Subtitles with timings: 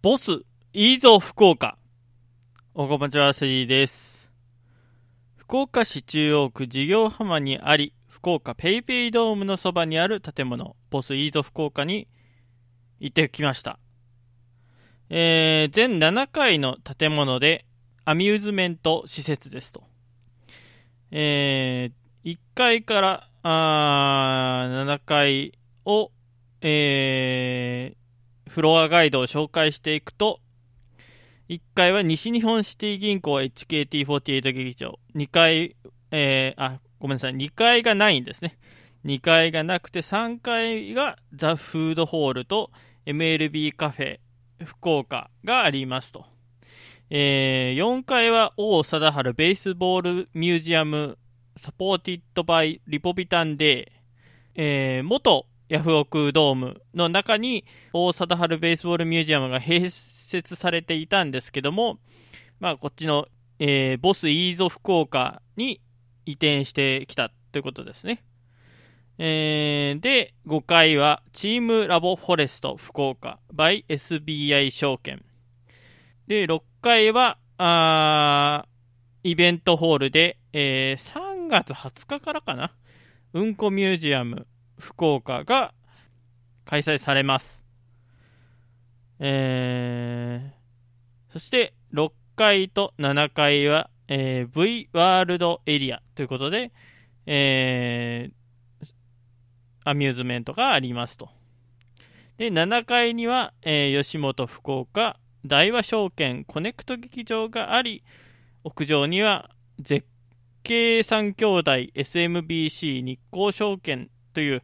[0.00, 1.76] ボス、いいぞ福岡。
[2.72, 4.30] おこまちはせいです。
[5.34, 12.06] 福岡市中央区事業浜にあり、福岡ペイペイドームのそばにある建物、ボスいいぞ福岡に
[13.00, 13.80] 行ってきました。
[15.10, 17.66] えー、全7階の建物で
[18.04, 19.82] アミューズメント施設ですと。
[21.10, 26.12] えー、1階からあ7階を、
[26.60, 27.97] えー、
[28.48, 30.40] フロアガイドを紹介していくと、
[31.48, 35.76] 1階は西日本シティ銀行 HKT48 劇場、2階、
[36.10, 38.58] えー、あ、ごめんなさい、2階がないんですね。
[39.04, 42.70] 2階がなくて3階がザ・フードホールと
[43.06, 44.18] MLB カフェ
[44.64, 46.26] 福岡がありますと。
[47.10, 51.16] えー、4階は王貞治ベースボールミュージアム
[51.56, 61.98] Supported by リポビタン D、えー、元ヤフオクドームの中に王貞治ベースボールミュージアムが併設されていたんですけども、
[62.58, 63.26] まあ、こっちの、
[63.58, 65.80] えー、ボスイーゾ福岡に
[66.24, 68.24] 移転してきたということですね。
[69.18, 75.24] えー、で、5階はチームラボフォレスト福岡 by SBI 証券。
[76.28, 78.66] で、6階は、あ
[79.24, 82.72] イベントホールで、えー、3月20日からかな、
[83.32, 84.46] うんこミュージアム
[84.78, 85.74] 福岡が
[86.64, 87.64] 開催されます。
[89.20, 96.72] えー、そして6階と7階は、えー、V ワールドエリアということで、
[97.26, 98.86] えー、
[99.84, 101.30] アミューズメントがありますと。
[102.36, 108.04] で、7階には、えー、吉本福岡大和証券コネクト劇場があり、
[108.64, 110.06] 屋上には絶
[110.62, 114.62] 景三兄弟 SMBC 日興証券という、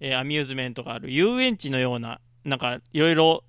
[0.00, 3.44] えー、アミューズメントがある遊園地のような、なんかいろいろ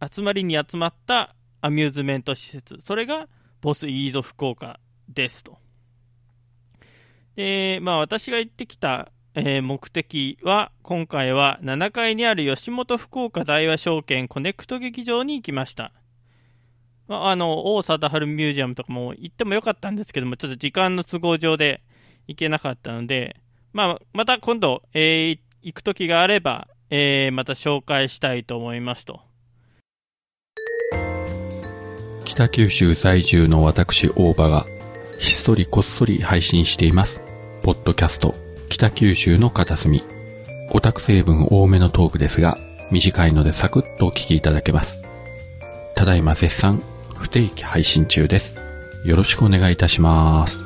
[0.00, 3.26] 集まりに集まったアミューズメント施設、それが
[3.60, 5.58] ボスイーゾ福岡ですと。
[7.34, 15.90] で、まあ私が行ってきた、えー、目的は、今回は7階にある吉本福岡大和証券コネクト劇場に行きました。
[17.08, 21.82] まあ、あの、王貞治ミュージアムとかも行ってもよかったんですけども、ちょっと時間の都合上で
[22.28, 23.36] 行けなかったので、
[23.74, 29.20] まあ、また今度、えー、行く時があれば、えー、また紹介したいと思いますと。
[32.24, 34.64] 北九州在住の私、大場が、
[35.18, 37.20] ひっそりこっそり配信しています。
[37.64, 38.36] ポッドキャスト、
[38.68, 40.04] 北九州の片隅。
[40.70, 42.56] オタク成分多めのトークですが、
[42.92, 44.94] 短いのでサクッとお聞きいただけます。
[45.96, 46.80] ただいま絶賛、
[47.16, 48.54] 不定期配信中です。
[49.04, 50.63] よろしくお願いいたします。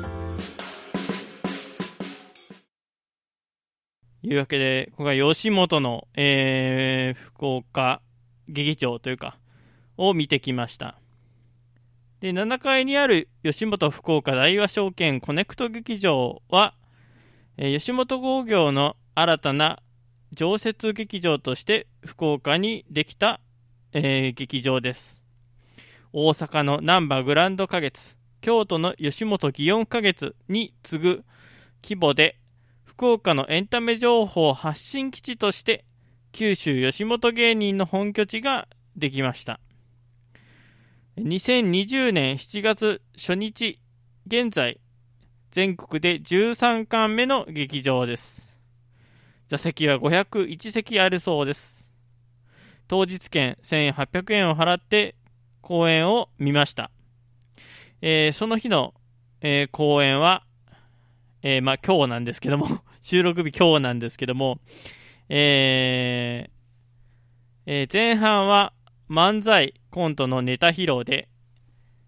[4.29, 8.01] いうわけで、ここが吉本の、えー、福岡
[8.47, 9.39] 劇場というか、
[9.97, 10.99] を見てきました。
[12.19, 16.75] で、7階にある吉本福岡大和証券コネクト劇場は、
[17.57, 19.81] えー、吉本興業の新たな
[20.31, 23.41] 常設劇場として福岡にできた、
[23.93, 25.23] えー、劇場です。
[26.13, 31.23] 大阪の難波グランド花月、京都の吉本祇園花月に次ぐ
[31.83, 32.37] 規模で
[32.99, 35.85] 福岡のエンタメ情報発信基地として
[36.33, 38.67] 九州吉本芸人の本拠地が
[38.97, 39.61] できました。
[41.17, 43.79] 2020年7月初日
[44.27, 44.81] 現在
[45.49, 48.59] 全国で13巻目の劇場です。
[49.47, 51.93] 座席は501席あるそうです。
[52.89, 55.15] 当日券1800円を払って
[55.61, 56.91] 公演を見ました、
[58.01, 58.93] えー、その日の、
[59.39, 60.43] えー、公演は
[61.41, 62.67] えー、まあ今日なんですけども。
[63.01, 64.59] 収録日今日なんですけども、
[65.29, 68.73] えーえー、前半は
[69.09, 71.29] 漫才コントのネタ披露で、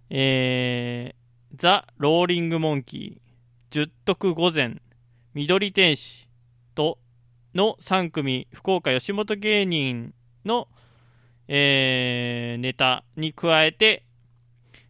[0.09, 3.21] えー、ザ・ローリング・モンキー、
[3.69, 4.81] 十徳御前、
[5.33, 6.27] 緑天使
[6.75, 6.97] と
[7.55, 10.13] の3組福岡吉本芸人
[10.45, 10.67] の、
[11.47, 14.03] えー、ネタに加えて、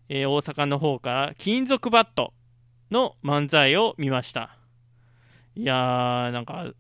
[0.10, 2.34] えー、大阪の方から金属バット
[2.90, 4.61] の漫才を見ました。
[5.56, 6.74] いやー、なんか、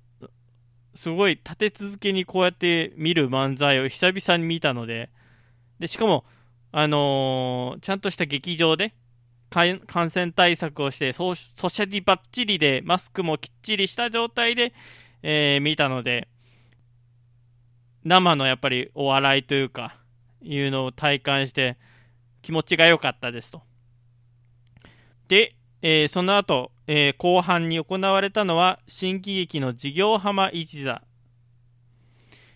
[0.93, 5.09] すごい立て続けにこうやって見る漫才を久々に見たので、
[5.79, 6.25] で、しかも、
[6.71, 8.93] あのー、ちゃんとした劇場で、
[9.49, 14.73] 感染対策をしてソ、ソシャリバッチリで、マスクもきっちりした状態で、
[15.23, 16.29] えー、見たので、
[18.05, 19.97] 生のやっぱりお笑いというか、
[20.41, 21.77] いうのを体感して、
[22.41, 23.61] 気持ちが良かったですと。
[25.27, 31.01] で、えー、その後、えー、後半に行われたのは新喜劇の事業浜一座、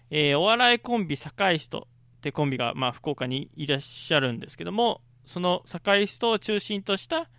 [0.09, 1.87] えー、お笑いコンビ堺市と
[2.17, 7.29] ってコンビが、まあ、福岡にいらっしゃるんですけども、その堺市を中心とした、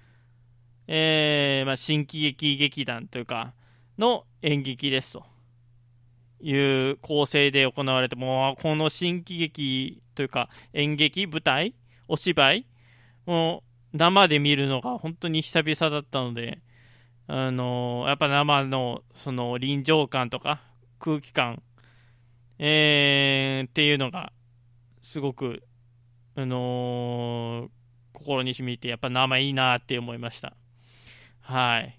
[0.88, 3.52] えーまあ、新喜劇劇団というか、
[3.98, 5.26] の演劇ですと
[6.40, 11.74] いう構成で行われて、もうこの新喜劇というか演劇、舞台、
[12.08, 12.66] お芝居、
[13.26, 16.62] もう生で見るのが本当に久々だったので、
[17.28, 20.60] あの、やっぱ生のその臨場感とか
[20.98, 21.62] 空気感、
[22.58, 24.32] えー、っていうのが
[25.02, 25.62] すごく、
[26.36, 27.68] あのー、
[28.12, 30.54] 心に染みて、やっぱ生いいなって思いました。
[31.40, 31.98] はい。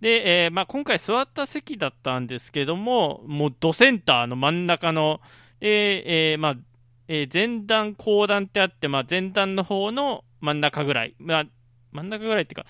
[0.00, 5.20] で、えー、まあ、今回座った席だったんですけども、もうドセンターの真ん中の、
[5.60, 6.56] で、えー、まあ、
[7.08, 11.44] えー、前段、後段ってあって、まあ、前段の方の真ん中ぐらい、まあ、
[11.92, 12.66] 真ん中ぐらいっていうか、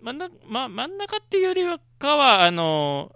[0.00, 1.62] 真ん中,、ま、真ん中っていうより
[1.98, 3.12] かは、あの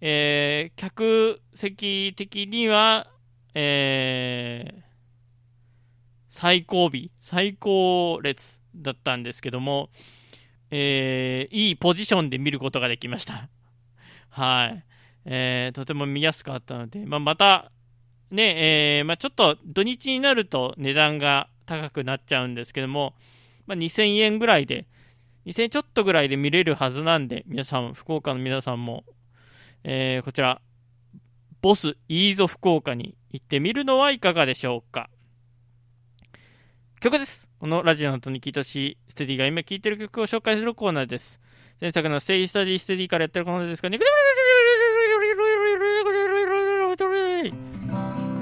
[0.00, 3.06] えー、客席的には、
[3.54, 4.82] えー、
[6.28, 6.90] 最後尾、
[7.20, 9.88] 最高列だったんですけども、
[10.70, 13.48] えー、いいポジションで見ることができました。
[14.28, 14.84] はい。
[15.24, 17.70] えー、とても見やすかったので、まあ、また、
[18.30, 23.14] ね、えー、まあ、ちょっと土日になると値段が高くなっちゃうんですけども、
[23.66, 24.86] まあ、2000円ぐらいで、
[25.46, 29.04] 2000ちょっとぐらいで見れるはずなんで、皆さん、福岡の皆さんも、
[29.82, 30.60] えー、こちら、
[31.60, 35.10] ボス、イーゾ福岡に行ってみるのはいかがでしょうか。
[37.00, 37.50] 曲です。
[37.58, 41.40] このラジオの後に聴いてほしステディが今聴いてる曲を紹介するコーナーです。
[41.80, 43.98] 前作のステイスタディステディからやってるコーナーですが、ク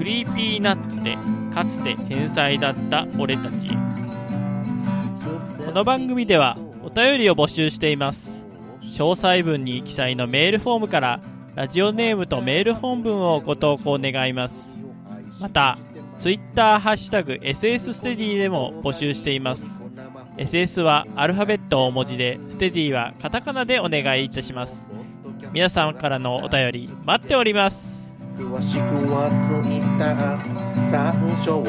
[0.03, 1.17] リーピーナッツで
[1.53, 3.69] かつて天才だった俺たち。
[5.65, 6.57] この番組では
[6.93, 8.45] 便りを募集しています。
[8.81, 11.19] 詳細文に記載のメールフォームから
[11.55, 14.77] ラジオネームとメール本文をご投稿願います。
[15.39, 15.77] また、
[16.23, 19.81] ツイッターハッシュタグ SS ステディでも募集しています
[20.37, 24.87] SS はアルファベット大文字でステディはカタカナでお願いいたします
[25.51, 28.79] 皆さんからのお便り待っております詳しく
[29.11, 31.13] はツイッター参
[31.43, 31.61] 照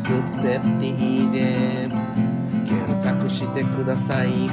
[0.00, 0.08] ス
[0.42, 1.51] テディで
[3.54, 4.48] てください。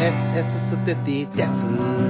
[0.00, 2.09] SS ステディです。